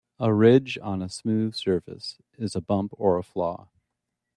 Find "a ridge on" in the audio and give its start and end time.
0.19-1.03